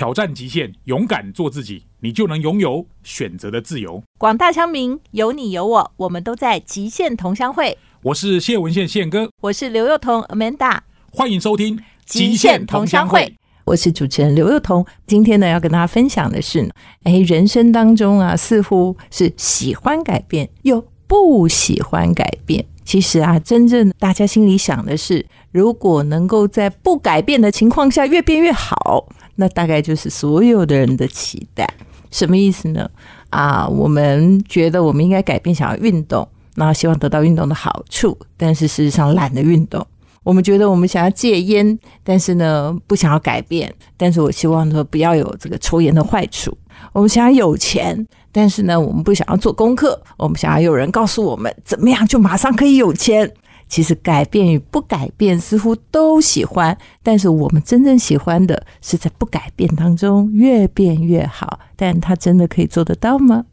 [0.00, 4.02] 挑战极限，勇敢做自己，你就能拥有选择的自由。
[4.16, 7.76] 广大乡民，有你有我，我们都在极限同乡会。
[8.04, 10.78] 我是谢文宪宪哥，我是刘幼彤 Amanda，
[11.12, 11.76] 欢迎收听
[12.06, 13.20] 《极限同乡会》。
[13.66, 16.66] 我是主持人刘幼彤，今天呢要跟大家分享的是，
[17.02, 22.64] 哎，人生当中啊，似乎是喜欢改变又不喜欢改变。
[22.86, 29.06] 其实啊，真正大家心里想的是，如果能够在不改变的情况下越变越好，
[29.40, 31.66] 那大概就是所有的人的期待。
[32.10, 32.88] 什么意思呢？
[33.30, 39.84] 啊，我们觉得我们应该改变，想要运动，然后希望得到运动的好处，但是事实上懒得运动。
[40.22, 46.54] 我们觉得我们想要戒烟，但是呢不想要改变，但是我希望说不要有这个抽烟的坏处。
[46.92, 53.32] 我们想要有钱，但是呢我们不想要做功课，我们想要有人告诉我们怎么样就马上可以有钱。
[53.70, 61.58] 其实改变与不改变似乎都喜欢，但是我们真正喜欢的是在不改变当中越变越好。
[61.74, 63.46] 但它真的可以做得到吗？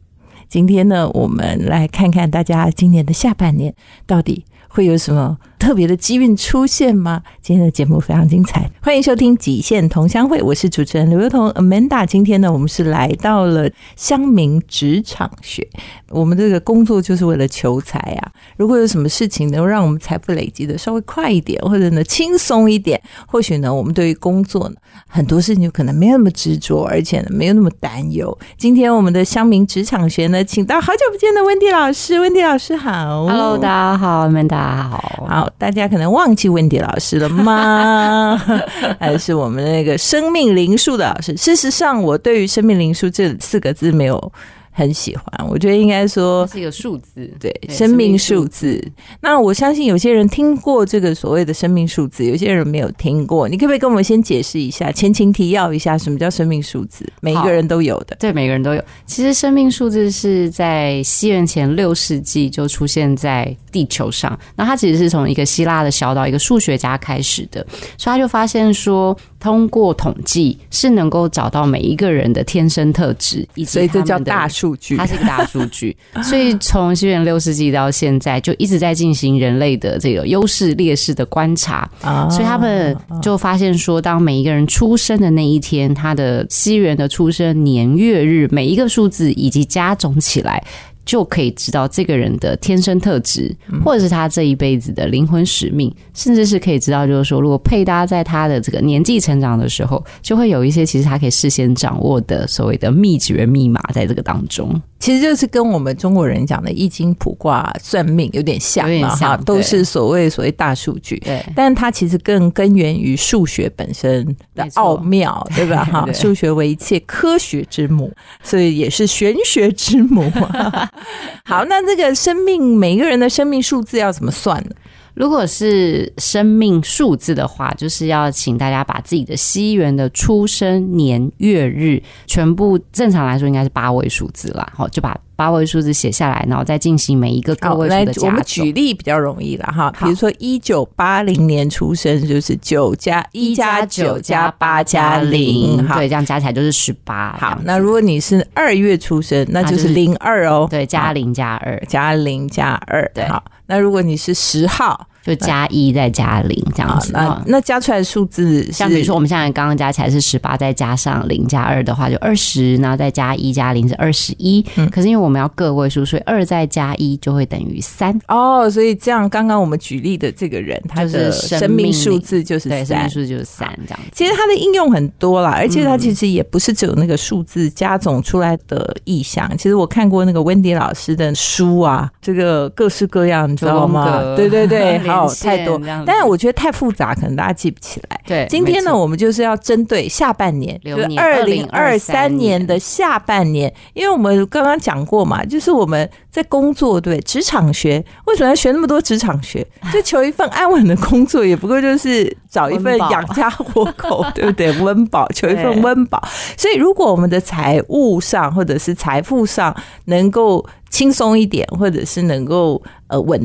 [0.46, 4.44] 今天呢，我们来看看大家今年的下半年到底。
[4.70, 7.22] 会有什么特别的机运出现吗？
[7.42, 12.06] 今天的节目非常精彩，欢迎收听《极限同乡会》，我是主持人刘幼彤 Amanda。
[12.06, 15.66] 今天呢，我们是来到了乡民职场学，
[16.10, 18.32] 我们这个工作就是为了求财啊。
[18.56, 24.76] 如果有什么事情能够让我们财富累积的稍微快一点，或者呢轻松一点，或许呢，我们对于工作呢
[25.08, 28.36] 很多事情就可能没有那么执着，而且呢没有那么担忧。
[28.56, 34.48] 今天我们的乡民职场学呢，请到好久不见的温迪老师，温迪老师好，Hello，大家好，Amanda。
[34.48, 38.36] 大家好，大家可能忘记温迪老师了吗？
[39.00, 41.36] 还是我们那个生命灵数的老师？
[41.36, 44.32] 事实上，我对于生命灵数这四个字没有。
[44.78, 48.80] 很喜欢，我觉得应该说是一个数字，对，生命数字。
[49.20, 53.48] 那我相信有些人听过这个所谓的生命数字，有些人没有听过。
[53.48, 57.04] 你可不可以跟我们先解释一下，前情提要一下，什么叫生命数字？
[57.20, 58.80] 每一个人都有的，对，每个人都有。
[59.04, 67.66] 其实生命数字是在西元前六世纪就出现在地球上，那它其实是从一个希腊的小岛一个数学家开始的，
[67.96, 69.18] 所以他就发现说。
[69.40, 74.96] 通过统计是能够找到每一个人的天生特质，所以这叫大数据。
[74.96, 81.88] 它是一个大数据， 所以从西元六世纪到现在，就一直在进行人类的这个优势劣势的观察。
[82.30, 90.62] 所以他们就发现说，当每一个人出生的那一天，他的西元的出生年月日每一个数字以及加总起来。
[91.08, 93.50] 就可以知道这个人的天生特质，
[93.82, 104.78] 或者是他这一辈子的灵魂使命，甚至是可以知道，就是说，如果配搭在他的这个年纪成长的时候，就会有一些其实他可以事先掌握的所谓的秘诀密码在这个当中。
[104.98, 111.16] 其实就是跟我们中国人讲的易经卜卦算命有点像嘛，哈，都是所谓所谓大数据。
[111.20, 114.26] 对，但它其实更根源于数学本身
[114.56, 115.84] 的奥妙， 对吧？
[115.84, 120.30] 哈，数学为一切科学之母，所以也是玄学之母。
[121.44, 124.70] 好，那这个生命，每个人的生命数字要怎么算呢？
[125.14, 134.72] 如果是生命数字的话，就是要请大家把自己的西元的出生年月日全部，正常来说应该是八位数字啦。
[134.76, 139.88] 好，就把八位数字写下来，然后再进行每一个个位数的加我们举例比较容易了哈。
[140.00, 147.36] 比如说一九八零年出生，就是九加一加九加八加零，对，这样加起来就是十八。
[147.38, 153.44] 好，那如果你是二月出生，那就是零二哦，对，加零加二，加零加二，对，好。
[153.66, 157.12] 那如果你是十号，就加一再加零这样子。
[157.12, 164.64] 那那加出来的数字，像比如说我们现在刚刚加起来是十八，再加上零加二的话就二十，然后再加一加零是二十一。
[164.90, 168.18] 可是因为我们要个位数，所以二再加一就会等于三。
[168.28, 174.00] 哦，所以这样刚刚我们举例的这个人，他的生命数字就是三，生命数字就是三这样。
[174.12, 179.50] 其实它的应用很多啦，而且它其实也不是只有那个数字加总出来的意象。
[179.56, 183.48] 其实我看过那个温迪老师的书啊，这个各式各样。
[183.48, 184.34] 你知道吗？
[184.36, 188.20] 对对对， 好太多，但是我觉得太复杂，可能大家记不起来。
[188.26, 199.66] 对，今天呢，我们就是要针对下半年，就二零二三年的下半年，因为我们刚刚讲过嘛，就是我们在工作，对职场学，为什么要学那么多职场学？
[199.92, 204.70] 就求一份安稳的工作，也不过就是找一份养家活口， 对不对？
[204.80, 206.22] 温饱，求一份温饱。
[206.56, 209.74] 所以，如果我们的财务上或者是财富上
[210.06, 210.64] 能够。
[210.90, 213.38] 轻松一点，或者是能够呃稳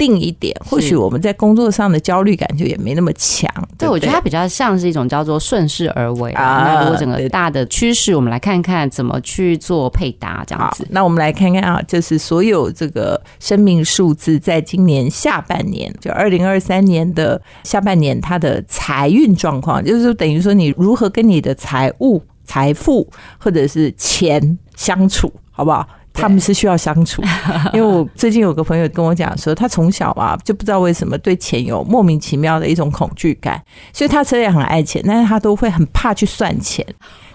[0.00, 3.46] 定一点，或许我们在工作上的焦虑感就也没那么强。
[3.76, 6.64] 对，我觉得它比较像是一种叫做顺势而为啊。
[6.64, 10.86] 那如果整个大的趋势，我们来看看怎么去做配搭这样子。
[10.88, 22.22] 那我们来看看啊，就是所有这个生命数字，在今年下半年，就二零二三年的下半年，它的财运状况，就是等于说你如何跟你的财务。
[22.42, 23.08] 财富
[23.38, 25.86] 或者是钱相处，好不好？
[26.12, 27.22] 他们是需要相处，
[27.72, 33.62] 因为我最近有个朋友跟我讲说，他从小啊就不知道为什么对钱有莫名其妙的一种恐惧感，
[33.92, 36.84] 所以他虽然很爱钱，但是他都会很怕去算钱。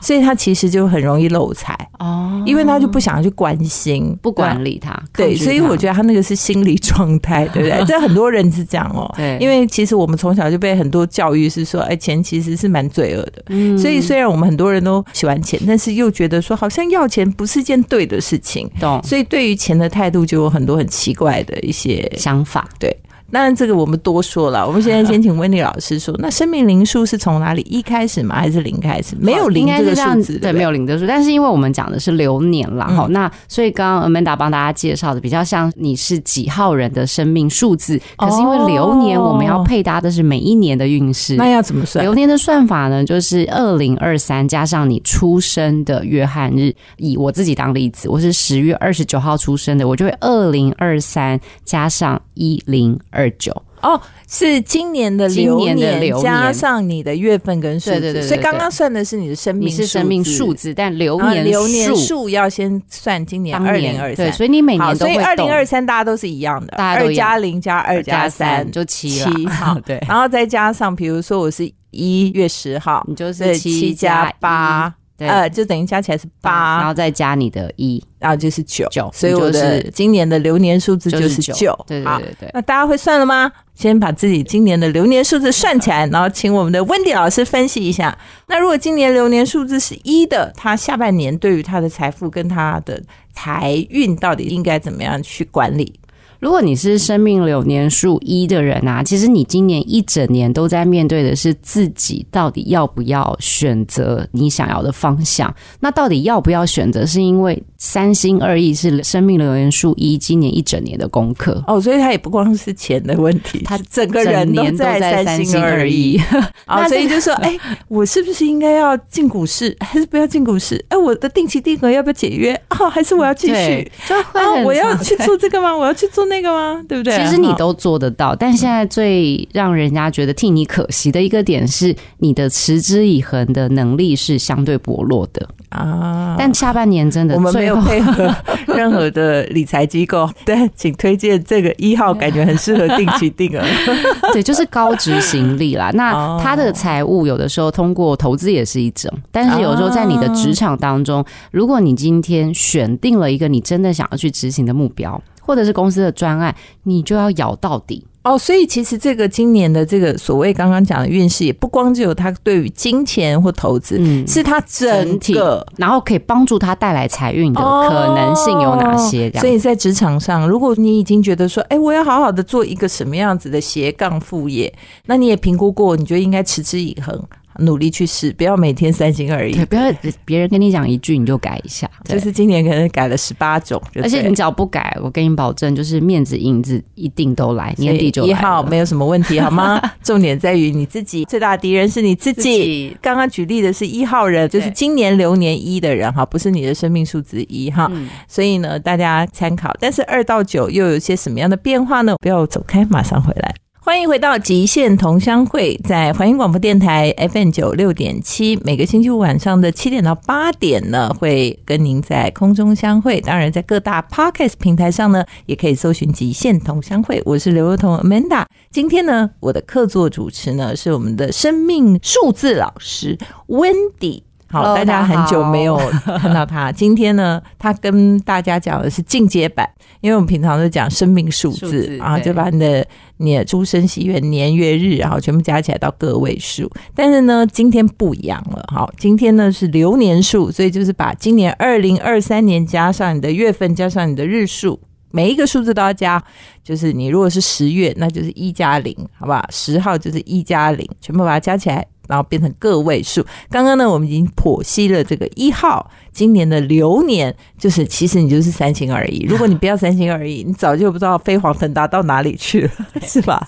[0.06, 4.96] 所以他其实就很容易漏财哦，因为他就不想要去关心、不管理他。
[5.14, 7.84] 对，所以我觉得他那个是心理状态，对不对？
[7.90, 9.12] 这很多人是这样哦。
[9.18, 13.44] 对，因为其实我们从小就被很多教育是说，哎，钱其实是蛮罪恶的。
[13.48, 18.70] 嗯，所以虽然我们很多人都喜欢钱，但是又觉得说好像要钱不是件对的事情。
[18.80, 19.02] 懂。
[19.04, 22.70] 所以对于钱的态度就有很多很奇怪的一些想法。
[22.78, 22.96] 对。
[23.32, 24.66] 当然，这个我们多说了。
[24.66, 28.36] 我们现在先请温妮老师说，那生命灵数是从哪里一开始吗？
[28.36, 29.16] 还是零开始？
[29.20, 31.06] 没有零这个数字，对，没有零的数。
[31.08, 38.00] 但是因为我们讲的是流年啦，好，那所以刚刚 Amanda 帮大家介绍的比较像你是几号人的生命数字。
[38.16, 42.06] 可是因为流年我们要配搭的是每一年的运势，那要怎么算？
[42.06, 46.74] 流年的算法呢，就是二零二三加上你出生的约翰日。
[46.98, 53.52] 以我自己当例子，我是十月二十九号出生的，我就会二零二三加上一零二九。
[53.82, 62.28] 哦，是今年的流年加上你的月份跟数字，所以刚刚算的是你的生命是生命数字，但流年流年数。
[62.30, 68.70] 要先算今年二零二三，所以你每年所以二零二三大家都是一样的，二加零加二加三。
[68.72, 74.92] 就七七 好对，然后再加上比如说我是一月十号，你就是七加八。
[75.18, 81.74] 呃，就等于加起来是八，然后再加你的一，然后就是九九，所以我的今年的流年数字就是九。
[81.88, 83.52] 对对对对，那大家会算了吗？
[83.76, 88.18] 先把自己今年的流年数字算起来，然后请我们的温迪老师分析一下。
[88.48, 93.02] 那如果今年流年数字是一的，他下半年对于他的财富跟他的
[93.34, 95.98] 财运到底应该怎么样去管理？
[96.46, 105.52] 如果你是生命流年数一的人啊，其实你今年一整年都在面对的是自己到底要不要选择你想要的方向。
[105.80, 111.82] 那到底要不要选择，是因为三心二意是生命流年数一今年一整年的功课哦。
[111.82, 116.22] 所以他也不光是钱的问题，他整个人都在三心二意
[116.66, 116.86] 啊。
[116.88, 117.58] 所以就说，哎，
[117.88, 120.86] 我是不是应该要进股市，还是不要进股市？
[120.90, 122.54] 哎，我的定期定额要不要解约？
[122.70, 123.92] 哦，还是我要继续？
[124.34, 125.76] 啊，我要去做这个吗？
[125.76, 126.35] 我要去做那？
[126.36, 126.84] 那个吗？
[126.88, 127.16] 对不对？
[127.18, 136.36] 其实你都做得到，但现在最让人家觉得替你可惜的一个点是，你的持之以恒的能力是相对薄弱的啊。
[136.38, 138.30] 但下半年真的，我们没有配合
[138.68, 143.64] 任何的理财机构，对，请推荐这个一号，感觉很适合定期定额。
[144.34, 145.90] 对，就是高执行力啦。
[145.96, 155.22] 那他的财务有的时候通过投资也是一种，但是有时候在你的职场当中，如果你今天选定了一个你真的想要去执行的目标。
[155.46, 158.38] 或者是公司的专案，你就要咬到底哦。
[158.38, 165.36] 所以其实这个今年的这个所谓刚刚讲的运势，也不光只有他对于金钱或投资，嗯，是他整体，
[165.78, 169.32] 然后可以帮助他带来财运的可能性有哪些？
[169.34, 174.74] 所以在职场上，如果你已经觉得说，哎，我要好好的做一个什么样子的斜杠副业，
[175.06, 177.22] 那你也评估过，你觉得应该持之以恒。
[177.60, 179.54] 努力去试，不要每天三心二意。
[179.66, 179.84] 不要
[180.24, 181.90] 别人跟你讲一句你就改一下。
[182.06, 189.82] 就是今年可能改了十八种，而且你只要不改，我跟你保证，就是面子银子一定都来，年底就一号没有什么问题，好吗？
[190.04, 192.96] 重点在于你自己，最大的敌人是你自己。
[193.02, 197.92] 刚刚举例的是一号人，就是今年流年一的人哈，不是你的生命数字一哈，
[198.28, 199.76] 所以呢，大家参考。
[199.80, 202.16] 但是二到九又有些什么样的变化呢？
[202.22, 203.56] 不要走开，马上回来。
[203.86, 213.22] 欢迎回到极限同乡会，在环音广播电台 FM 九六点七，每个星期五晚上的七点到八点呢，会跟您在空中相会。
[213.22, 217.22] 当然，在各大 Podcast 平台上呢，也可以搜寻极限同乡会。
[217.26, 223.16] 我是刘若彤 Amanda，今天呢，我的客座主持呢是我们的生命数字老师
[223.48, 224.24] Wendy。
[224.56, 225.78] 好，大家很久没有
[226.22, 226.72] 看到他。
[226.72, 229.70] 今天呢，他跟大家讲的是进阶版，
[230.00, 236.72] 因为我们平常都讲生命数字，然后就把你的你的出生喜悦年月日，然后全部加起来到个位数。
[236.96, 238.64] 但是呢，今天不一样了。
[238.72, 244.80] 好，今天呢是流年数，所以就是把今年二零二三年加上你的月份，加上你的日数，
[245.12, 246.24] 每一个数字都要加。
[246.64, 249.46] 就是你如果是十月，那就是一加零，好不好？
[249.50, 251.86] 十号就是一加零，全部把它加起来。
[252.08, 253.26] 然后变成个位数。
[253.50, 259.26] 刚刚呢，我们已经剖析了这个一号今年的流年，就是其实你就是三心二意。
[259.30, 262.72] 如果你不要三心二意，你早就不知道飞黄腾达到哪里去了，
[263.04, 263.46] 是吧？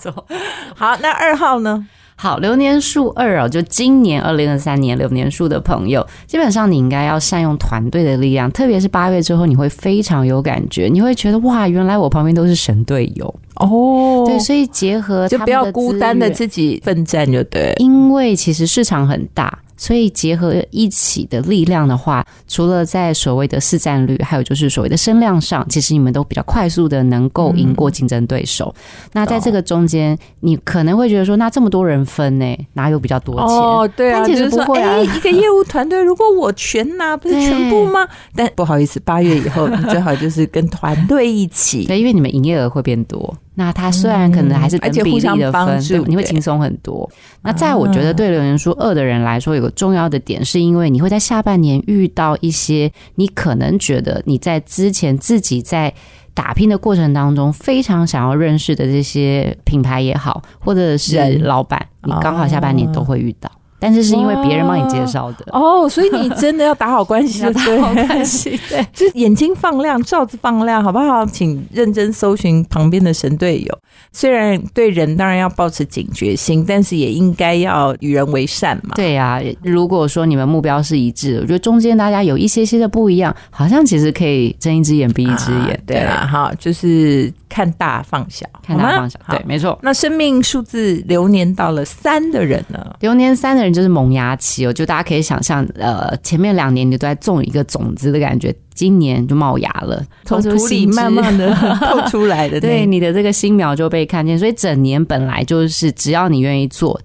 [0.74, 1.86] 好，那二号呢？
[2.20, 14.24] 好，流年数二哦，就今年二零二三年流年数的朋友，基本上你应该要善用团队的力量，特别是八月之后，你会非常有感觉，你会觉得哇，原来我旁边都是神队友哦。
[14.26, 19.56] 对，所以结合就不要孤单的自己奋战就对，因为其实市场很大。
[19.78, 28.74] 所以结合一起的力量的话，除了在所谓的市占率，还有就是所谓的声量上，其实你们都比较快速的能够赢过竞争对手。
[29.12, 33.46] 那在这个中间，你可能会觉得说，那这么多人分呢，哪有比较多钱？
[33.46, 34.98] 哦，对啊，但其实不会啊。
[34.98, 38.06] 一个业务团队，如果我全拿，不是全部吗？
[38.34, 43.32] 但不好意思，八月以后，你最好就是跟团队一起，对，因为你们营业额会变多。
[43.58, 47.10] 那他虽然可能还是等比例的分，对，你会轻松很多。
[47.42, 55.92] 那在我觉得对留言数二的人来说，有个重要的点，是因为你会在下半年遇到一些你可能觉得你在之前自己在
[56.34, 63.50] 打拼的过程当中非常想要认识的这些品牌也好，或者是老板，你刚好下半年都会遇到。
[63.80, 71.24] 但是是因为别人帮你介绍的哦，所以你真的要打好关系， 要打好关系， 对，就眼睛放亮，罩子放亮，好不好？
[71.26, 73.78] 请认真搜寻旁边的神队友。
[74.12, 78.94] 虽然对人当然要保持警觉心，但是也应该要与人为善嘛。
[78.96, 85.80] 对呀，如果说你们目标是一致，的，我觉得中间大家有一些些的不一样，好像其实可以睁一只眼闭一只眼。
[85.86, 89.78] 对啦，哈，就是看大放小，看大放小，对，没错。
[89.82, 92.84] 那生命数字流年到了三的人呢？
[93.00, 93.67] 流年三的人。
[93.72, 107.00] 就是萌芽期哦，就大家可以想象，呃，前面两年你都在种一个种子的感觉，今年就冒芽了，从土里慢慢的 透出来的，对，你的这个新苗就被看见，所以整年本来就是只要你愿意做。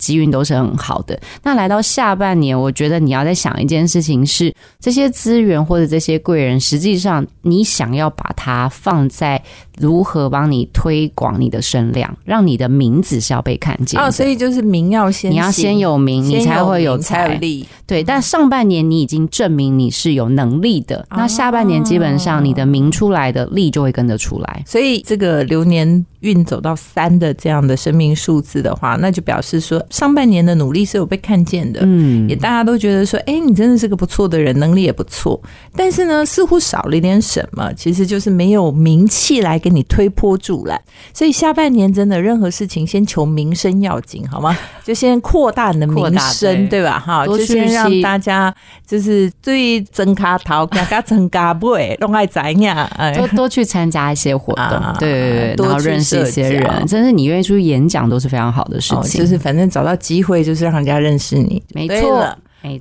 [0.00, 1.16] 机运都是很好的。
[1.44, 9.40] 那来到下半年，我觉得你要在想一件事情是：这些资源或者这些贵人，实际上你想要把它放在
[9.78, 14.10] 如何帮你推广你的声量，让你的名字是要被看见哦。
[14.10, 17.66] 所以就是名要先，你要先有名，你才会有财力。
[17.86, 24.62] 对，但上半年你已经证明你是有能力的，那下半年基本上你的名出来的力就会跟着出来。
[24.66, 29.84] 所以这个流年运走到三的这样的生命数字的话，那就表示说。
[29.90, 35.40] 上半年的努力是有被看见的，嗯，也大家都觉得说，哎，你真的是个不错的人，能力也不错。
[35.76, 40.80] 但是呢，似乎少了一点什么，其实就是没有名气来给你推波助澜。
[41.12, 44.56] 所以下半年真的任何事情先求名声要紧，好吗？
[44.84, 46.98] 就先扩大你的名声，对吧？
[46.98, 48.54] 哈，就先让大家
[48.86, 52.88] 就是对增卡淘，加加增加倍，弄爱怎样？
[53.16, 59.20] 多多去参加一些活动，对对对，然后认识一些人，真是你愿意出去演讲都是非常好的事情。
[59.20, 59.60] 就是反正。
[59.70, 62.26] 找到机会就是让人家认识你，没错。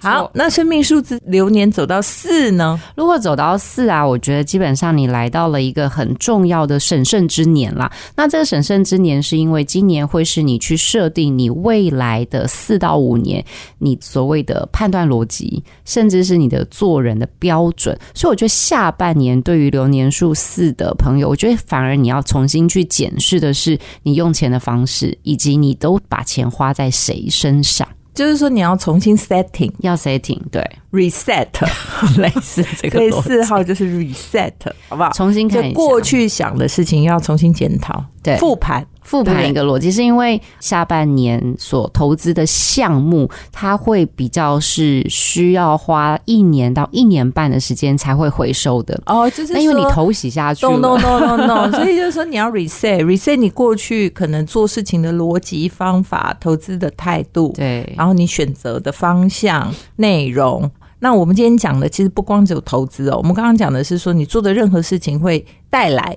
[0.02, 2.80] 好，那生命数字流年走到四呢？
[2.96, 7.90] 如果走到四啊，我觉得基本上你来到了一个很重要的审慎之年啦。
[8.16, 13.44] 那这个审慎之年，是因为今年会是你去设定你未来的四到五年，
[13.78, 17.98] 你所谓的判断逻辑，甚至是你的做人的标准。
[18.14, 27.88] 所以我觉得下半年对于流年数四的朋友，我觉得反而你要重新去检视的是你用钱的方式，以及你都把钱花在谁身上。
[28.20, 30.62] 就是说，你要重新 setting，要 setting，对
[30.92, 31.48] ，reset，
[32.20, 33.00] 类似这个。
[33.00, 34.52] 对，四号就是 reset，
[34.90, 35.10] 好不好？
[35.14, 38.86] 重新看过去想的事情，要重新检讨，对，复盘。
[39.10, 49.01] 复盘一个逻辑，是因为下半年所投资的项目，它会比较是需要花一年到一年半的时间才会回收的。
[49.08, 60.70] 哦，就是因为你投洗下去，no no no no no， 所以就是说你要 reset reset 你过去可能做事情的逻辑方法、投资的态度，对，然后你选择的方向、内容。
[61.00, 66.16] 那我们今天讲的其实不光只有投资哦，我们刚刚讲的是说你做的任何事情会带来。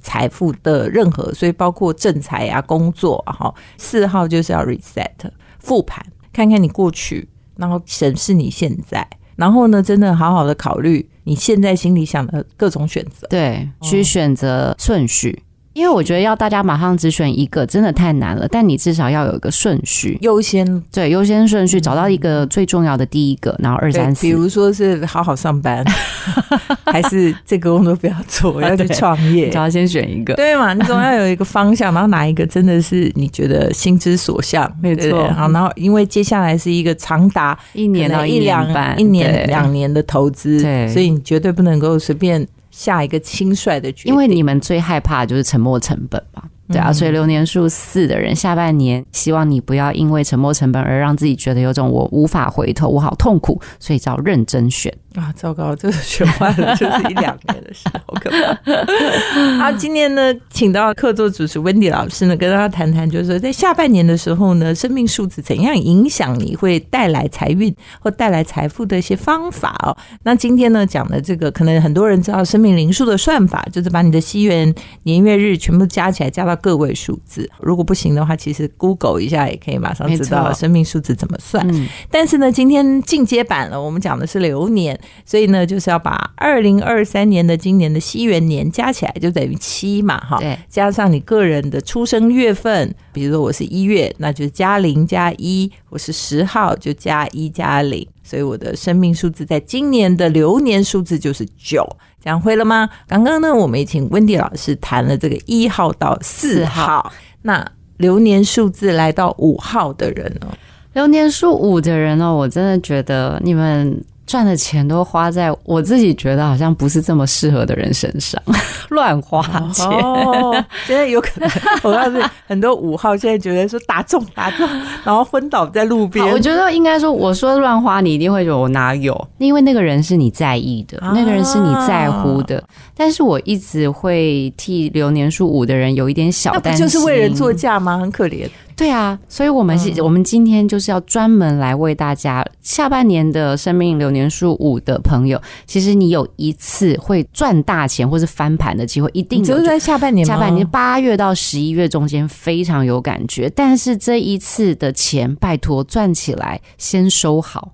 [0.00, 3.52] 财富的任何，所以包括正财啊、工作哈。
[3.76, 5.10] 四号就是要 reset
[5.58, 9.06] 复盘，看看你过去，然后审视你现在，
[9.36, 15.42] 然后呢，真的好好的考虑你现在心里想的各种选择，对，去选择顺序。
[15.72, 18.46] 因为我觉得要大家马上只选一个，真的太难了。
[18.48, 24.22] 但你至少要有一个顺序，优先对优先顺序，找到一个最重要的第一个，然后二三四。
[24.22, 25.84] 比如说是好好上班，
[26.84, 30.74] 还是这个工作不要做，要去 创业，只要先选一个，对嘛？
[30.74, 34.70] 你总要有一个方向，然后哪一个真的是你觉得心之所向？
[34.82, 35.28] 没错。
[35.32, 42.46] 好，然后因为接下来是一个长达一年到一两一年两年的投资，所以你绝对不能够随便。
[42.72, 54.92] 下一个轻率的决定，因为你们最害怕就是沉没成本嘛，对啊，所以流年数四的人下半年希望你不要因为沉没成本而让自己觉得有种我无法回头，我好痛苦，所以要认真选。
[55.14, 59.62] 啊，糟糕， 这个学坏了，就是一两年的事，好可怕。
[59.64, 69.96] 好， 今天呢，请到客座主持 Wendy 老师呢，跟大家谈谈，就是说在下半年的时候呢，生命数字怎样影响你会带来财运或带来财富的一些方法哦。
[70.22, 77.48] 那今天呢，讲的这个，可能很多人知道生命灵数的算法，就是把你的西元年月日全部加起来，加到个位数字。
[77.60, 81.66] 如果不行的话，其实 Google 一下也可以马上知道生命数字怎么算。
[82.10, 84.98] 但是呢，今天进阶版了，我们讲的是流年。
[85.24, 90.38] 所以呢，就是要把二零二三年的今年的西元年加起来，就等于七嘛，哈。
[90.38, 90.58] 对。
[90.68, 98.06] 加上你个人的出生月份，比如说我是一月，那就加零加一；我是十号，就加一加零。
[98.22, 101.86] 所以我的生命数字在今年的流年数字就是九。
[102.20, 102.88] 讲会了吗？
[103.08, 107.66] 刚刚呢，我们也请温迪老师谈了这个一号到四号，那
[107.96, 110.46] 流年数字来到五号的人哦，
[110.92, 114.02] 流年数五的人哦，我真的觉得你们。
[114.32, 118.42] 赚的钱都花在我自己觉得好像不是这么适合的人身上，
[118.88, 119.42] 乱花
[119.74, 119.86] 钱。
[120.88, 121.50] 现在有可能，
[121.82, 124.66] 我告诉你，很多五号现在觉得说打中打中，
[125.04, 126.26] 然后昏倒在路边。
[126.30, 129.28] 我觉得应该说，我说乱花，你一定会觉得我哪有？
[129.36, 132.64] 因为那个人是你在意的，那个人是你在乎的。
[132.96, 137.98] 但是我一直会替流年数五的人有一点小担心，就是为人作嫁吗？
[137.98, 138.48] 很可怜。
[138.76, 153.50] 对啊，所以我们是，我们今天就是要专门来为大家下半年的生命流年数五的朋友，其实你有一次会赚大钱或是翻盘的机会，一定就是在下半年，下半年八月到十一月中间非常有感觉。
[153.54, 157.72] 但是这一次的钱，拜托赚起来先收好。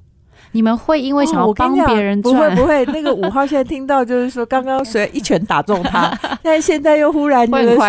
[0.52, 2.34] 你们会因为想要帮别人赚？
[2.34, 6.10] 不会不会，那个五号现在听到就是说，刚刚 谁一拳打中他，
[6.42, 7.86] 但现在又忽然觉得说，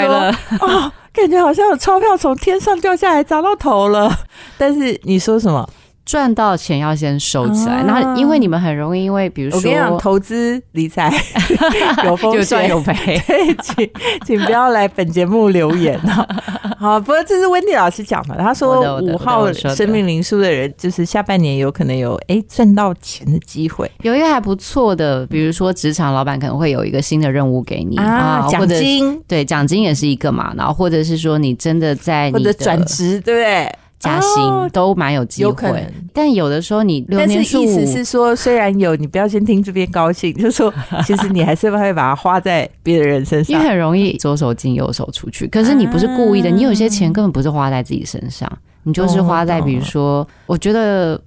[0.59, 0.91] 哦。
[1.13, 4.11] 感觉好像有钞票从天上掉下来砸到头了，
[4.57, 5.67] 但是你说什么？
[6.09, 11.13] 赚到钱要先收起来，然后因为你们很容易，因为比如说，我跟你讲，投资理财
[12.03, 13.21] 有风险，有赚有赔，
[13.61, 13.89] 请
[14.25, 16.27] 请不要来本节目留言哦。
[16.79, 33.71] 好，不过这是温迪老师讲的，他说五号生命灵数的人，就是下半年有可能有哎赚到钱的机会，有一个还不错的，比如说职场老板可能会有一个新的任务给你啊，奖金，对，奖金也是一个嘛，然后或者是说你真的在或者转职，对不对？
[33.99, 40.73] 加薪都蛮有机会，但有的时候你但是意思是说，虽然有，你不要先听这边高兴，就是说，
[41.05, 45.47] 其实你还是会把它花在别的人身上，因为很容易左手进右手出去。
[45.47, 48.49] 可是你不是故意的，你有些钱根本不是花在自己身上，
[48.83, 51.21] 你就是花在比如说，我觉得。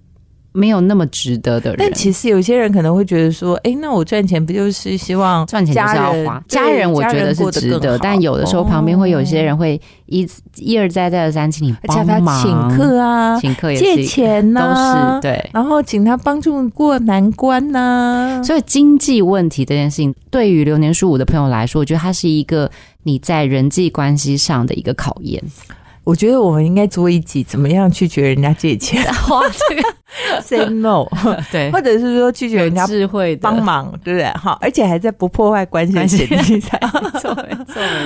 [0.52, 6.90] 没有那么值得的人，但其实有些人可能会觉得说，哎，那我赚钱不就是希望赚钱就是要花家人？
[6.90, 18.42] 我觉得是值得，但有的时候旁边会有一些人会一一而再再而三请你帮忙，请客啊，请客也借钱呐，都是对，然后请他帮助过难关呐。
[18.44, 22.70] 所以经济问题这件事情，对于流年属五的朋友来说，我觉得它是一个
[23.04, 25.42] 你在人际关系上的一个考验。
[26.04, 29.02] 我觉得我们应该做一集，怎么样拒绝人家借钱？
[29.30, 29.82] 哇，这个
[30.42, 31.06] say no，
[31.52, 34.26] 对，或者是说拒绝人家智慧帮忙，对不对？
[34.34, 37.56] 好，而且还在不破坏关系的前提下，没错没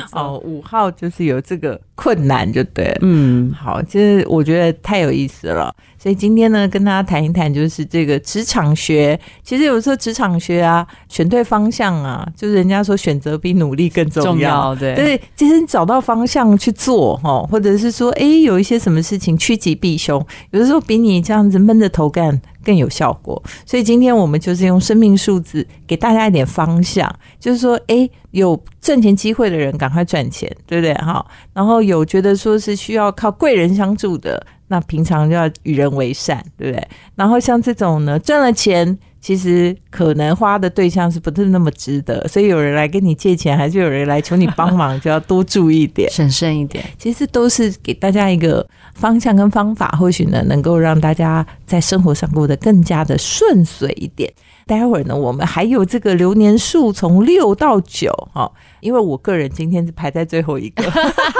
[0.09, 0.11] 错。
[0.21, 5.75] 哦，五号就是有这个困难，就对，嗯，好，其实我觉得太有意思了。
[5.99, 9.19] 所以今天呢，跟大家谈一谈，就是这个职场学。
[9.43, 14.73] 其实有时候职场学啊，选对方向啊，就是人家说选择比努力更重要。
[14.77, 23.43] 对，对，其实你找到方向去做哈，或者是说，哎，有一些什么事情趋吉避凶，有的时候比你这样子闷着头干更有效果。
[23.65, 30.93] 所以今天我们就是用生命数字给大家一点方向，就是说，哎，有挣钱机会的人赶快赚钱，对不对？
[30.95, 34.45] 哈，然后有觉得说是需要靠贵人相助的。
[34.69, 36.89] 那平常就要与人为善，对不对？
[37.15, 42.29] 然后像这种呢，赚了钱，其实可能花的对象是不是那么值得？
[42.29, 46.85] 所以有人来跟你借钱，还是有人来求你帮忙，就要多注意点， 审慎一点。
[46.97, 54.33] 其实都是给大家一个方向跟方法，或许呢，能够让大家在生活上过得更加的顺遂一点。
[54.65, 60.85] 待会儿呢，我们还有这个流年数从六到九哈，因为我个人今天是排在最后一个，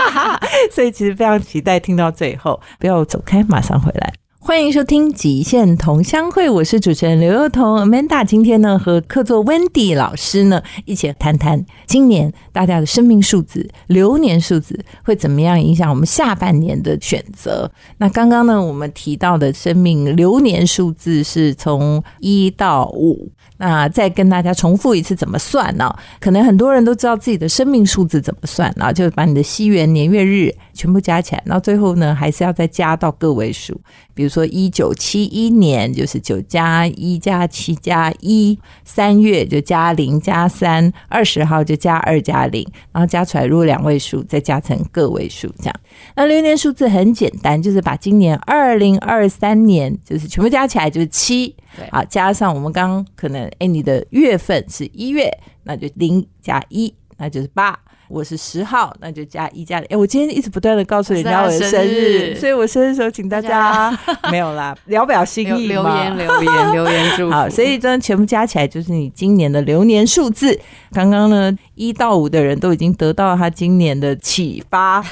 [0.75, 2.61] 所以其实非常期待听到最后。
[2.81, 4.13] 不要走开，马上回来。
[4.47, 8.25] 欢迎收听《极限同乡会》，我是主持人刘幼彤 Amanda。
[8.25, 17.69] 今天呢，和客座 Wendy 老师呢一起谈谈今年大家的生命数字、流年数字会怎么样影响我们下半年的选择。
[17.99, 23.29] 那刚刚呢，我们提到的生命流年数字是从一到五。
[23.59, 25.93] 那再跟大家重复一次怎么算呢？
[26.21, 33.75] 可能很多人都知道自己的生命数字怎么算，然后就把你的西元年月日全部加起来，那最后呢还是要再加到个位数。
[34.15, 34.37] 比如说。
[34.37, 45.75] 说一九七一年就是九加一加七加一，三月就加零加三，二十号就加二加零，然后加出来如果两位数，再加成个位数这样。
[46.15, 51.57] 那流年数字很简单，就是把今年二零二三年就是全部加起来就是七，
[51.91, 55.31] 啊，加上我们刚刚可能哎你的月份是一月，
[55.65, 57.79] 那就零加一，那就是八。
[58.09, 59.87] 我是十号，那就加一加零。
[59.91, 63.91] 哎，我今天一直不断的告诉人家我的生日，所以我生日时候请大家
[64.31, 67.35] 没有啦，聊表心意 留言留言留言祝福。
[67.35, 70.57] 好，所以真的全部加起来就是你今年的流年数字。
[70.93, 75.05] 刚刚呢，一到五的人都已经得到他今年的启发。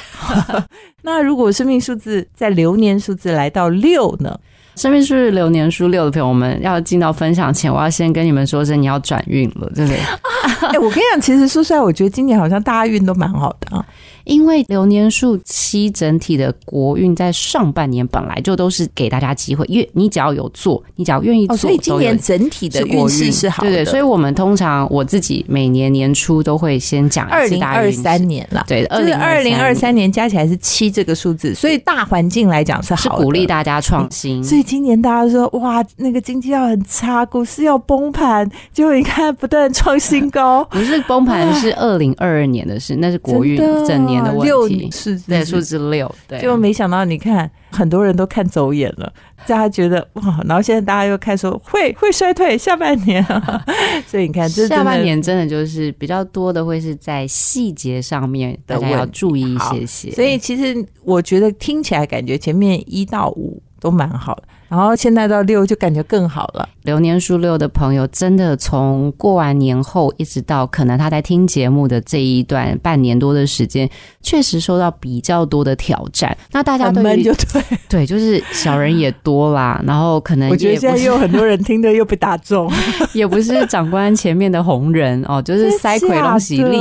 [1.03, 4.38] 那如果生命数字在流年数字来到六呢？
[4.76, 9.98] 生命数流年数六的朋友，我们要进到分享前，我要先跟你们说声，你要转运了，对不对？
[10.68, 13.84] 哎，我跟你讲，其实说出来，我觉得今年好像大家运都蛮好的啊。
[14.24, 23.70] 因为流年数七整体的国运在上半年本来就都是给大家机会，因为你只要有做，你只要愿意做，所以今年整体的运势是好的。
[23.70, 34.42] 对对，所以我们通常我自己每年年初都会先讲二零二三年了，对，就是二零二三年加起来是七这个数字，所以大环境来讲是好，是鼓励大家创新。
[34.42, 43.56] 所以今年大家说哇，那个经济要很差，股市要崩盘，结果你看不断创新高， 不是崩盘，是二零二二年的事，那是国运
[43.87, 44.90] 整年的问题。
[44.90, 49.12] 是对数字六，对，就没想到你看很多人都看走眼了，
[49.46, 53.24] 大家觉得哇，然后现在大家又看说会会衰退下半年，
[54.07, 64.42] 所以你看这下半年真的就是比较多的会是在细节上面大家要注意一些些，所以其实我觉得听起来感觉前面一到五都蛮好的。
[64.68, 66.68] 然后现在到六就感觉更好了。
[66.83, 73.88] 流年数六的朋友，真的从过完年后一直到可能他在听节目的这一段半年多的时间，
[74.22, 76.37] 确实受到比较多的挑战。
[76.53, 79.83] 那大家闷就对 对，就是小人也多啦。
[79.87, 82.70] 然后可能我觉得现在又很多人听的又被打中，
[83.14, 86.79] 也不是长官前面的红人哦，就是塞奎隆喜利。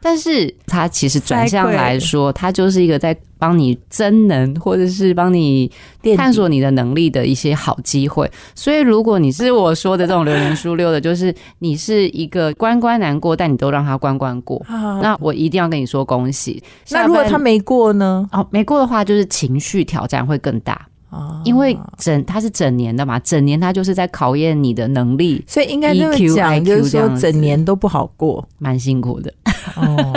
[0.00, 5.70] 但是他其实转向来说，他就是一个在帮你增能，或者是帮你
[6.16, 8.30] 探索你的能力的一些好机会。
[8.54, 16.62] 所以，如果你是我说的这种流年书六的，就是你是一个关关难过，但你都让他关关过，那我一定要跟你说恭喜。
[16.90, 18.28] 那如果他没过呢？
[18.32, 20.86] 哦，没过的话，就是情绪挑战会更大。
[21.44, 29.32] 因为整它是整年的嘛，整年它就是在考验你的能力，所以应该这么讲，就是说整年都不好过，蛮辛苦的。
[29.74, 30.12] 哦，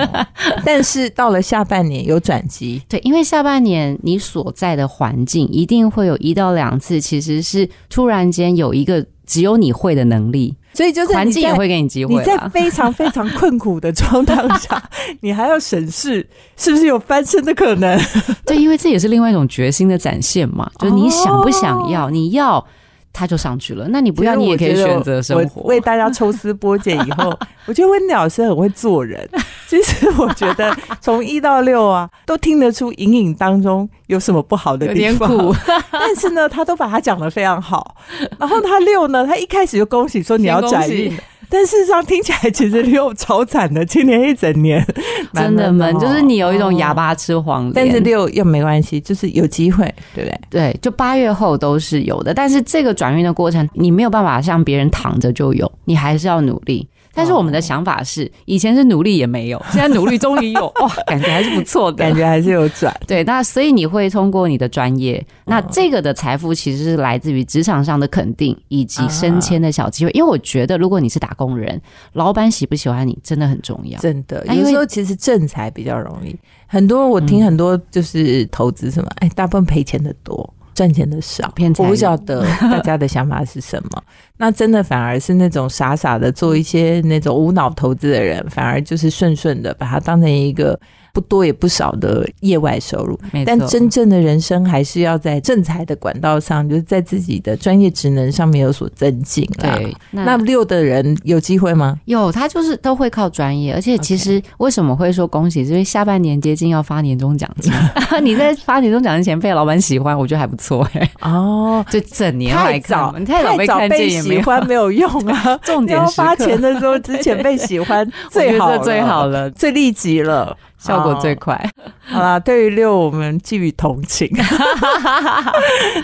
[0.64, 10.56] 但是到了下半年有转机， 对，因为下半年你所在的环境一定会有一到两次，其实是突然间有一个只有你会的能力。
[10.74, 12.14] 所以就是环境也会给你机会。
[12.16, 14.82] 你在非常非常困苦的状态下，
[15.22, 18.00] 你还要审视是不是有翻身的可能？
[18.46, 20.70] 对，因为这也是另外一种决心的展现嘛。
[20.80, 22.66] 就是你想不想要，你要。
[23.12, 25.62] 他就上去了，那你不要，你也可以选择生活。
[25.64, 29.28] 为大家抽丝剥茧以后， 我觉得温老师很会做人。
[29.68, 35.30] 其实我觉得从一到六啊，都听得出隐隐当中有什么不好的地方。
[35.92, 37.96] 但是呢，他都把他讲的非常好。
[38.40, 41.16] 然后他六呢，他一开始就恭喜说你要转运。
[41.50, 44.86] 但事实上听起来其实六超惨的，今年一整年
[45.34, 47.74] 真的闷，就是你有一种哑巴吃黄连。
[47.74, 49.84] 但是六又没关系，就是有机会，
[50.14, 50.40] 对不对？
[50.50, 52.34] 对，就八月后都是有的。
[52.34, 56.88] 但是这个转运的过程，你没有办法像别人躺着就有，你还是要努力。
[57.20, 62.98] 但是我们的想法是，以前是努力也没有，现在努力终于有， 哇，感觉还是不错的，感觉还是有转。
[63.06, 70.12] 对，那所以你会通过你的专业，那这个的财富其实是来自于职场上的肯定以及升迁的小机会。
[70.12, 71.82] 因为我觉得，如果你是打工人，
[72.14, 74.00] 老板喜不喜欢你真的很重要。
[74.00, 76.34] 真的，有时候其实正财比较容易。
[76.68, 80.54] 很多我听很多就是投资什么，哎，大部分赔钱的多。
[80.76, 84.02] 赚钱的少，我不晓得大家的想法是什么。
[84.40, 90.80] 那真的反而是那种傻傻的做一些那种无脑投资的人，反而就是顺顺的把它当成一个。
[91.12, 99.44] 不多也不少的业外收入，但真正的人生还是要在正财的管道上，就是在自己的专业职能上面有所增进。
[99.58, 102.00] 对，那六的人有机会吗？
[102.06, 105.64] 有，他就是都会靠专业，而且其实为什么会说恭喜？
[105.64, 107.74] 因为下半年接近要发年终奖金，
[108.22, 111.12] 你在发年终奖金前被老板喜欢，我觉得还不错哎。
[111.22, 115.60] 哦，就整年太早，太早被看见也喜欢没有用啊。
[115.64, 120.56] 重点发钱的时候之前被喜欢最 好最好了，最立即了。
[120.80, 121.62] 效果最快，
[122.08, 124.30] 好啦，对于六，我们寄予同情。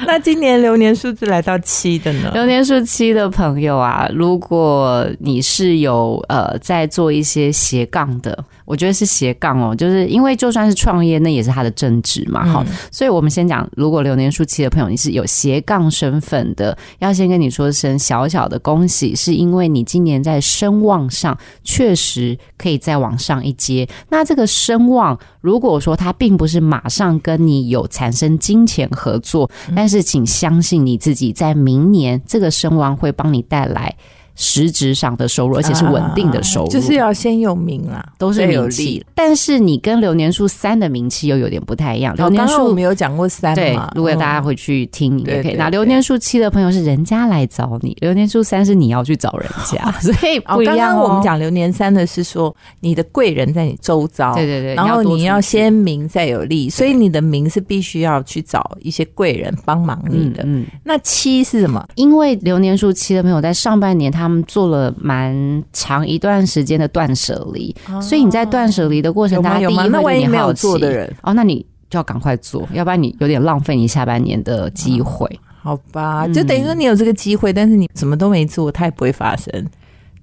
[0.05, 2.29] 那今年流年数字来到七的呢？
[2.33, 12.45] 流年数七的朋友啊，如果你是有呃在做一些斜杠的，我觉得是斜杠哦，就是因为就算是创业，那也是他的正职嘛。
[12.45, 23.87] 好，所以我们先讲，如果流年数期的朋友你是有斜杠身份的，要先跟你说声小小的恭喜，是因为你今年在声望上确实可以再往上一阶。
[24.09, 33.95] 那这个声望，如果说它并不是马上跟你有产生金钱合作，但是请相信你自己，在明年这个声望会帮你带来。
[34.35, 39.03] 实质上的收入，而且是稳定的收入，就是要先有名啊，都是名气。
[39.15, 42.13] 但是你跟流年数三的名气又有点不太一样。
[42.15, 45.53] 流年数我们有讲过三对，如果大家会去听，也可以。
[45.53, 50.75] 那流年数七的朋友是人家来找你，流年数三是你要去找人家， 所以不一样。
[50.75, 60.43] 刚刚我们讲流年三的是说你的贵人在你周遭，对对对，然后你要先名再有利，所以你的名是必须要去找一些贵人帮忙你的。
[60.45, 61.81] 嗯，那七是什么？
[61.95, 64.24] 因为流年数七的朋友在上半年他。
[64.25, 71.15] 他们做了蛮长一段时间的断舍离，所以你在断舍离的过程，当中第一那万一没有做的人？
[71.21, 75.29] 哦，那你就要赶快做，要不然你有点浪费你下半年的机会。
[75.61, 79.53] 好吧，就等于说你有这个机会，但是你什么都没做，它也不会发生。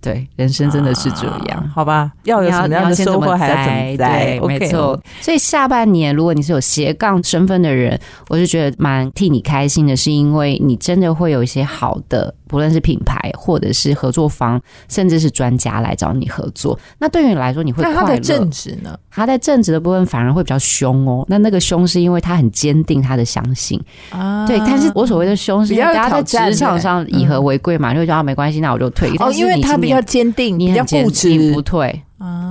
[0.03, 2.11] 对，人生真的是这样，好吧？
[2.25, 4.41] 要有什么样的收获，还要怎么栽？
[4.47, 5.01] 没错。
[5.21, 12.35] 所以下半年，如果你是有斜杠身份的人，我就觉得蛮替你开心的，是因为你真的会有一些好的。
[12.49, 18.01] 不论是品牌，或者是合作方，甚至是专家来找你合作，那对于你来说，你会快乐。
[18.01, 18.95] 他的正直呢？
[19.11, 21.25] 他在正直的部分反而会比较凶哦。
[21.29, 24.47] 那那个凶是因为他很坚定他的相信啊。
[24.47, 29.11] 对，但是我所谓的凶是大家在职场上以和为贵嘛，就叫他没关系，那我就退。
[29.19, 32.02] 哦，因为他比较坚定，你要固执，不退。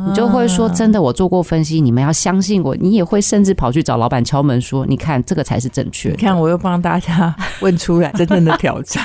[0.06, 2.75] 你就会说，真的，我做过分析，你们要相信我。
[2.75, 6.10] 你也会甚至跑去找老板敲门说，你看这个才是正确。
[6.10, 9.01] 你看，我又帮大家 问出来真正的挑战。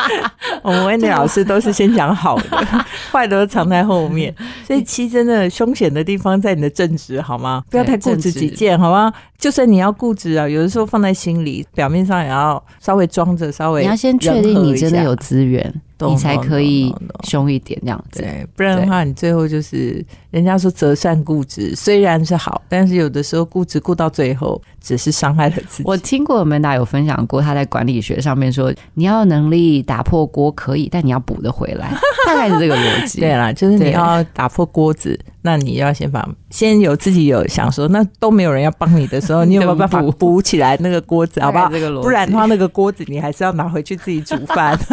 [0.62, 4.34] 我们温迪老师都是先讲好的，坏的都藏在后面。
[4.66, 7.64] 所以七真的凶险的地方在你的正直，好吗？
[7.70, 9.10] 不要太固执己见，好吗？
[9.38, 15.72] 就算你要固执啊，有的时候放在心里，表面上也要稍微装着，稍微你要先确定你真的有资源。
[16.10, 25.82] 你才可以凶一点这样子，对，不然的话，你最后就是人家说择善固执，虽然是好，但是有的时候固执固到最后，只是伤害了自己。
[25.86, 31.90] 我听过门达有分享过，他在管理学上面说，你要能力打破锅可以，但你要补得回来，
[32.26, 33.20] 大概是这个逻辑。
[33.20, 41.40] 对啦，就是你要打破锅子，那你要先把先有自己有想说，那都没有人要帮你的时候， 你有没有办法补起来那个锅子？
[41.40, 41.70] 好不好？
[42.02, 44.78] 不然的话，那个锅子你还是要拿回去自己煮饭。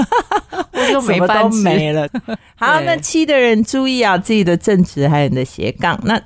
[1.01, 2.07] 什么都没了。
[2.55, 5.97] 好，那七的人注意啊，自己的正直还有你的斜杠。
[6.03, 6.19] 那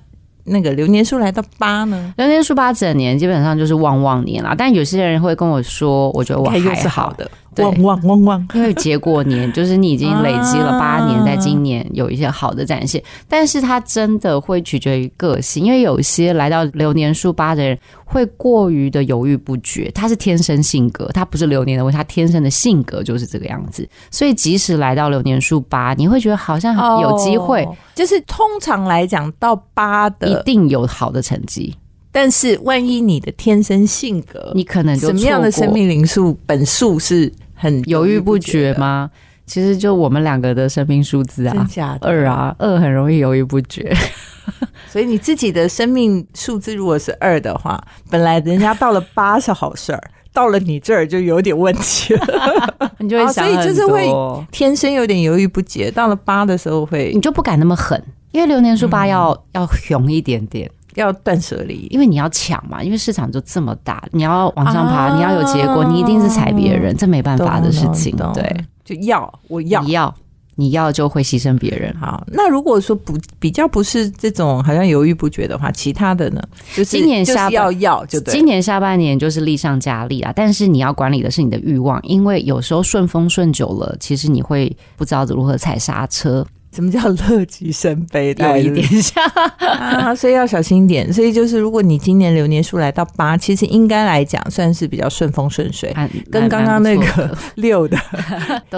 [0.46, 2.14] 那个流年数来到八呢？
[2.18, 4.56] 流年数八整年基本上就是旺旺年啦。
[4.58, 7.30] 但有些人会跟我说，我觉得我还好的。
[7.58, 13.02] 旺旺旺旺，因为结果年，就是你已经累积了八年，在今年有一些好的展现。
[13.30, 23.88] 但是它真的会取决于个性，因为有些来到流年数八的人会过于的犹豫不决，他是天生性格，他不是流年的问题，他天生的性格就是这个样子。
[24.12, 31.76] 所以即使来到流年数八，你会觉得好像有机会，就是通常来讲到八的一定有好的成绩。
[32.12, 37.32] 但是万一你的天生性格，你可能什么样的生命灵数本数是？
[37.66, 39.10] 很犹豫不决吗？
[39.48, 41.68] 其实就我们两个的生命数字啊，
[42.02, 43.92] 二啊，二很容易犹豫不决。
[44.88, 52.92] 所以你自己的生命数字如果是二的话，本来人家到了八是好事儿，到了你这儿就有点问题了。
[53.00, 54.08] 你就会想，所以就是会
[54.52, 55.90] 天生有点犹豫不决。
[55.90, 58.00] 到了八的时候会，你就不敢那么狠，
[58.32, 60.70] 因为流年数八要要雄一点点。
[60.96, 68.16] 要断舍离，因为你要抢嘛，因为市场就这么大，你要往上爬，你要有结果，你一定是踩别人，这没办法的事情。
[68.34, 70.16] 对，就要我要你要
[70.56, 71.94] 你要就会牺牲别人。
[72.00, 76.42] 好，那如果说不比较不是这种好像犹豫不决的话，其他的呢？
[76.74, 86.46] 就是今年下要要就今年下半年就是力上加力啊，但是你要管理的是你的欲望，因为有时候顺风顺久了，其实你会不知道如何踩刹车。
[86.76, 88.36] 什么叫乐极生悲？
[88.38, 89.24] 有一点像
[89.60, 91.12] 啊，所以要小心一点。
[91.14, 95.96] 所以就是，如果你今年流年数来到八，其实应该来讲算是比较顺风顺水，
[96.30, 97.98] 跟刚刚那个 六的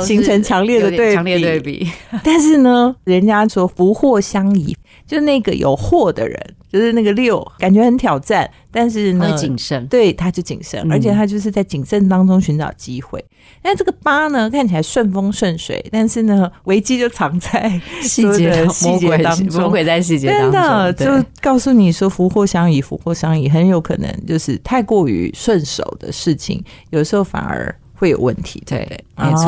[0.01, 1.41] 形成强烈的对比。
[1.41, 1.91] 对比。
[2.23, 6.37] 但是呢，人家说福祸相依，就那个有祸的人。
[6.69, 13.23] 就是那个六，感觉很挑战，但是呢，谨慎，对，他就谨慎，而且他就是在谨慎当中寻找机会。
[13.61, 20.51] 但这个八呢，看起来顺风顺水，但是呢，危机就藏在 细节细节当中，魔鬼在细节当中，
[20.97, 29.45] 真的就告诉你说，福祸相依，福祸相依，很有可能就是太过于顺手的事情，有时候反而会有问题，对，没错，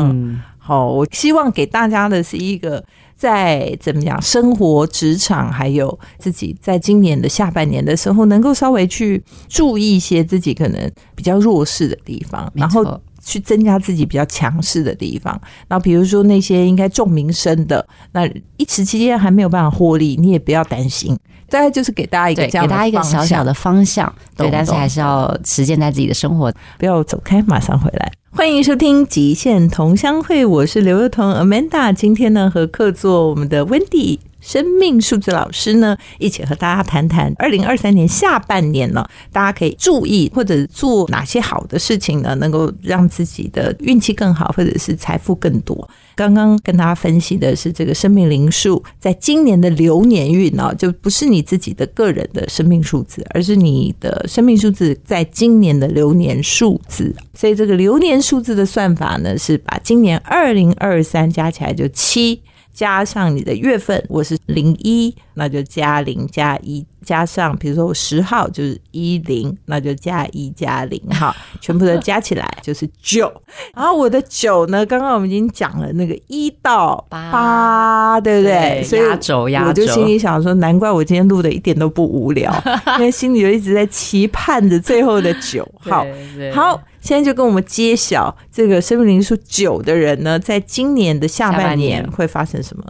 [0.00, 0.42] 嗯。
[0.58, 2.84] 好，我希望给大家的是一个
[3.18, 15.38] 在怎么讲生活、职场，还有自己在今年的下半年的时候，能够稍微去注意一些自己可能比较弱势的地方，然后去增加自己比较强势的地方。
[15.66, 18.24] 然后比如说那些应该重民生的，那
[18.56, 21.18] 一时期间还没有办法获利，你也不要担心。
[21.50, 28.12] 大概就是给大家一个这样给大家一个小小的方向，对，但是还是要实践在自己的生活，不要走开，马上回来。
[28.30, 31.92] 欢迎收听《极限同乡会》，我是刘幼彤 Amanda。
[31.92, 45.86] 今天呢，和客座我们的 Wendy 生命数字老师呢，一起和大家谈谈二零二三年下半年呢，大家可以注意或者做哪些好的事情呢，能够让自己的运气更好，或者是财富更多。
[46.16, 57.14] 刚刚跟大家分析的是这个生命灵数，在今年的流年运呢，就不是你自己的个人的生命数字，而是你的生命数字在今年的流年数字。
[57.34, 62.40] 所以这个流年数字的算法呢，是把今年二零二三加起来就七。
[62.72, 73.32] 加上你的月份，我是零一，那就加零加一，加上比如说我十号就是一零，那就加一加零哈，全部都加起来就是九。
[73.74, 78.82] 然后我的九呢，刚刚我们已经讲了那个一到八，对不对？
[78.82, 82.52] 所以压轴压轴，我就心里想说，难怪我今天录的一点都不无聊，
[82.98, 85.66] 因为心里就一直在期盼着最后的九。
[85.80, 86.04] 号，
[86.52, 86.78] 好。
[87.00, 92.84] 现在就跟我们揭晓，这个生命灵数九的人呢，在今年的下半年会发生什么？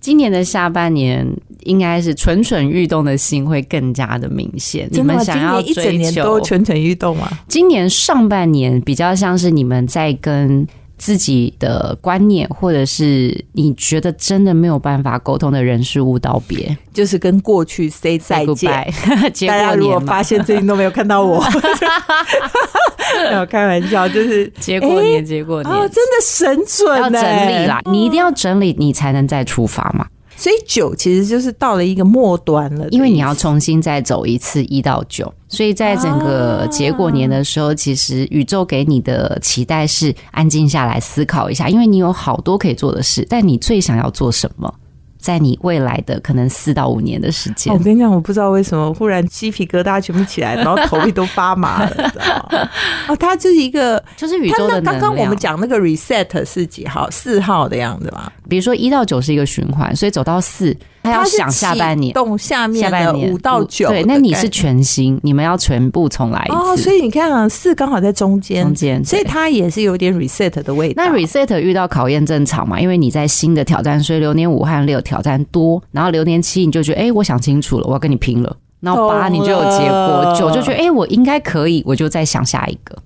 [0.00, 1.26] 今年的下半年
[1.64, 4.88] 应该是蠢蠢欲动的心会更加的明显。
[4.90, 7.28] 你们想要一整年都蠢蠢欲动吗？
[7.48, 10.66] 今年上半年比较像是你们在跟。
[10.98, 18.70] 自己的观念，或者是你觉得真的没有办法沟通的人事物道别，就是跟过去 say 再见。
[19.48, 21.42] 大家如果发现最近都没有看到我，
[23.30, 30.06] 没有开玩笑，就是结果年，结果年，真的神准，要整理啦，你一定要整理，你才能再出发嘛。
[30.38, 44.72] 所以九其实就是到了一个末端了，因为你要重新再走一次一到九，所以在整个结果年的时候，其实宇宙给你的期待是安静下来思考一下，因为你有好多可以做的事，但你最想要做什么？
[45.18, 52.68] 在你未来的可能四到五年的时间，我跟你讲，我不知道为什么忽然鸡皮疙瘩全部起来，然后头皮都发麻了，知道吗？
[53.08, 57.10] 哦，它就是一个，就是宇宙的刚刚我们讲那个 reset 是几号？
[57.10, 58.32] 四号的样子吧？
[58.48, 60.76] 比如说一到九是一个循环，所以走到四。
[61.08, 66.82] 他要想下半年动下面的五到九，对，那你是全新，你们要全部重来一次。
[66.82, 71.02] 所以你看啊，四刚好在中间，中间，所以它也是有点 reset 的味道。
[71.02, 72.80] 那 reset 遇到考验正常嘛？
[72.80, 78.56] 因为你在新的挑战，所以流年五和六挑战多，然后流年七你就觉得，哎，我想清楚了，我要跟你拼了。
[78.80, 82.96] 然后八你就有结果，九就觉得，哎，我应该可以，我就再想下一个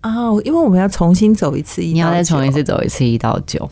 [0.00, 0.30] 啊。
[0.44, 3.68] 因为我们要重新走一次一，你要再重一次走一次一到九。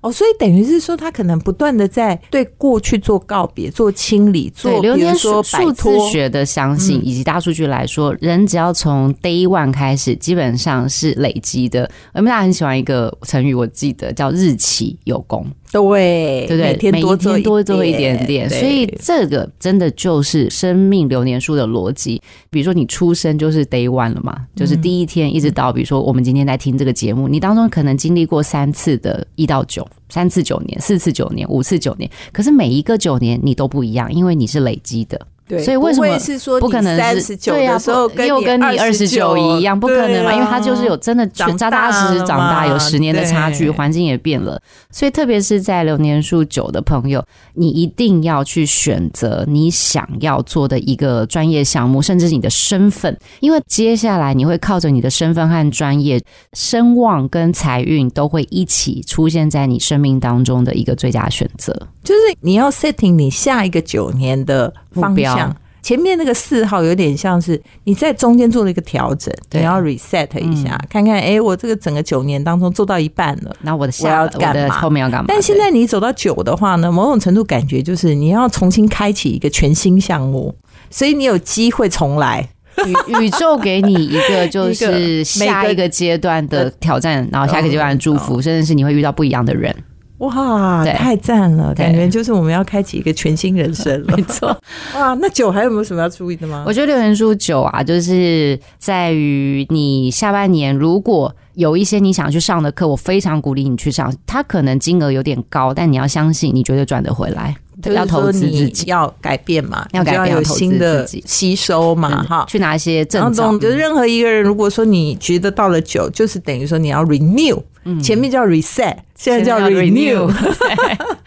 [0.00, 11.90] 哦，所以等于是说，他可能不断的在对过去做告别、做清理、做流年说数字学的相信，以及大数据来说，人只要从 day one 开始，基本上是累积的。
[12.14, 15.46] 我们大家很喜欢一个成语，我记得叫“日期有功”。
[15.72, 16.72] 对，对对？
[16.72, 17.00] 每天
[17.42, 22.20] 多做一点点，所以这个真的就是生命流年数的逻辑。
[22.48, 35.26] 比如说，你出生就是 day one 了嘛，就是第一天一直到，比如说我们今天在听这个节目，你当中可能经历过三次的一到九，三次九年，四次九年，五次九年，可是每一个九年你都不一样，因为你是累积的。
[35.58, 37.78] 所以为什么是说不可能是对呀？
[38.26, 40.32] 又跟你二十九一样，不可能嘛？
[40.32, 44.60] 因为他就是有真的长扎扎实实长大，有十年的差距，环境也变了。
[44.90, 56.20] 所以特别是在流年数九的朋友，你一定要去选择你想要做的一个专业项目，甚至你的身份，因为接下来你会靠着你的身份和专业、
[56.52, 61.74] 声望跟财运都会一起出现在你生命当中的一个最佳选择。
[62.02, 65.54] 就是你要 setting 你下一个九年的方向。
[65.82, 74.78] 前面那个四号有点像是你在中间做了一个调整，你要 reset 一下，看看哎，我这个整个九年当中做到一半了，那我的下要干嘛？
[74.78, 75.24] 后面要干嘛？
[75.26, 80.54] 但现在你走到九的话呢，某种程度感觉就是你要重新开启一个全新项目，
[80.90, 82.46] 所以你有机会重来。
[82.86, 89.74] 宇 宇宙给你一个就是 下一个阶段的挑战，然后下一个阶段的祝福，甚至是你会遇到不一样的人。
[90.20, 91.74] 哇，太赞了！
[91.74, 94.12] 感觉就是我们要开启一个全新人生了。
[94.16, 94.48] 没错，
[94.94, 96.64] 哇，那酒还有没有什么要注意的吗？
[96.66, 104.14] 我觉得六元素酒啊，就是在于你下半年如果有一些你想去上的课，我非常鼓励你去上。
[104.26, 107.56] 它可能金额有点高，但你要相信，你绝对赚得回来。
[107.82, 113.58] 就是说你要改变嘛，要改变，有新的吸收嘛，哈，去拿一些正常。
[113.58, 117.60] 就任何一个人，如果说你觉得到了九，就是等于说你要 renew，
[118.02, 120.30] 前面叫 reset，现在叫 renew。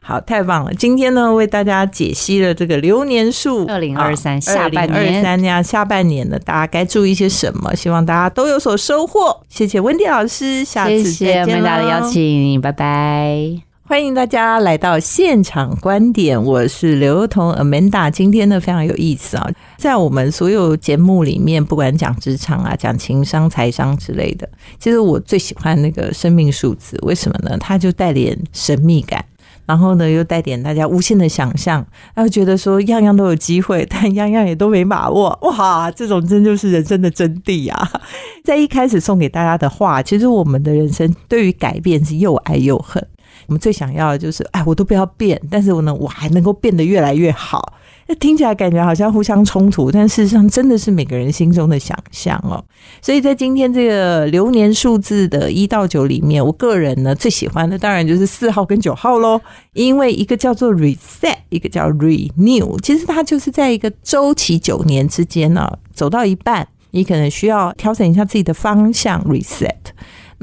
[0.06, 0.74] 好，太棒了！
[0.74, 7.74] 今天呢，为大家解析了这个流年数，二零二三下半年，二三年下半年呢，大家该注意些什么？
[7.74, 9.42] 希望大家都有所收获。
[9.48, 13.73] 谢谢温迪老师，下次谢谢温达的邀请，拜拜。
[13.86, 18.10] 欢迎大家来到现场观点，我是刘彤 Amanda。
[18.10, 19.46] 今天呢非常有意思啊，
[19.78, 24.48] 在我们所有节目里面，不管讲职场啊、讲情商、财商之类的，
[24.80, 27.58] 其实我最喜欢那个生命数字，为什么呢？
[27.60, 29.24] 它就带点神秘感，
[29.66, 35.38] 然后呢又带点大家无限的想象，然后觉得说样样都有机会， 但样样也都没把握。
[35.42, 37.92] 哇，这种真就是人生的真谛啊！
[38.46, 43.06] 在一开始送给大家的话，其实我们的人生对于改变是又爱又恨。
[43.48, 47.74] 我们最想要的就是，哎，我都不要变，但是我呢，我还能够变得越来越好。
[48.06, 52.62] 那听起来感觉好像互相冲突，但事实上真的是每个人心中的想象哦。
[53.02, 59.40] 所以在今天这个流年数字的一到九里面，我个人呢最喜欢的当然就是四号跟九号喽，
[59.72, 69.72] 因为一个叫做 reset，一个叫 renew，其实它就是在一个周期九年之间呢，走到一半，你可能需要调整一下自己的方向，reset。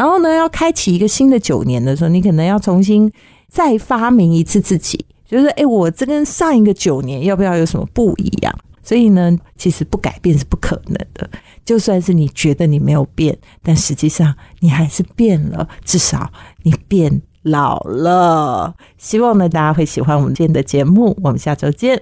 [0.01, 3.13] 然后呢，要开启一个新的九年的时候，你可能要重新
[3.49, 8.51] 再发明一次自己，就是哎，我这跟上一个九年要不要有什么不一样？
[8.83, 11.29] 所以呢，其实不改变是不可能的。
[11.67, 16.33] 就算是你觉得你没有变，但实际上你还是变了，至少
[16.63, 18.75] 你变老了。
[18.97, 22.01] 希望呢，大家会喜欢我们今天的节目，我们下周见。